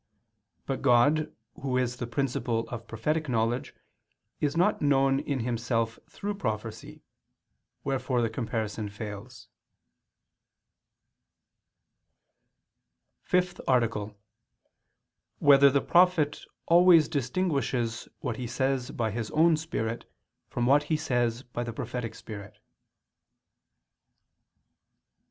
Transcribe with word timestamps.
But 0.65 0.81
God 0.81 1.31
Who 1.61 1.77
is 1.77 1.97
the 1.97 2.07
principle 2.07 2.67
of 2.69 2.87
prophetic 2.87 3.29
knowledge 3.29 3.75
is 4.39 4.57
not 4.57 4.81
known 4.81 5.19
in 5.19 5.41
Himself 5.41 5.99
through 6.09 6.33
prophecy; 6.39 7.03
wherefore 7.83 8.23
the 8.23 8.27
comparison 8.31 8.89
fails._______________________ 8.89 9.47
FIFTH 13.27 13.61
ARTICLE 13.67 14.01
[II 14.01 14.07
II, 14.07 14.13
Q. 14.17 14.17
171, 15.37 15.51
Art. 15.51 15.59
5] 15.61 15.61
Whether 15.61 15.69
the 15.69 15.87
Prophet 16.31 16.45
Always 16.65 17.07
Distinguishes 17.07 18.07
What 18.21 18.37
He 18.37 18.47
Says 18.47 18.89
by 18.89 19.11
His 19.11 19.29
Own 19.29 19.55
Spirit 19.55 20.09
from 20.49 20.65
What 20.65 20.81
He 20.85 20.97
Says 20.97 21.43
by 21.43 21.63
the 21.63 21.73
Prophetic 21.73 22.15
Spirit? 22.15 22.57